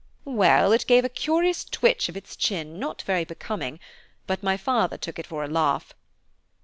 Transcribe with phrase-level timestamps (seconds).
[0.25, 3.79] "Well, it gave a curious twitch of its chin not very becoming,
[4.25, 5.93] but my father took it for a laugh.